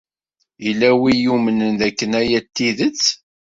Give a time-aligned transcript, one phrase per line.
[0.63, 3.03] Yella wi yumnen dakken aya d tidet?